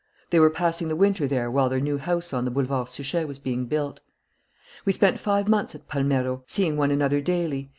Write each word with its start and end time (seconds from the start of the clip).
They 0.31 0.39
were 0.39 0.49
passing 0.49 0.87
the 0.87 0.95
winter 0.95 1.27
there 1.27 1.51
while 1.51 1.69
their 1.69 1.79
new 1.79 1.99
house 1.99 2.33
on 2.33 2.43
the 2.43 2.49
Boulevard 2.49 2.87
Suchet 2.87 3.25
was 3.25 3.37
being 3.37 3.67
built. 3.67 4.01
"We 4.83 4.93
spent 4.93 5.19
five 5.19 5.47
months 5.47 5.75
at 5.75 5.87
Palmero, 5.87 6.41
seeing 6.47 6.75
one 6.75 6.89
another 6.89 7.21
daily. 7.21 7.69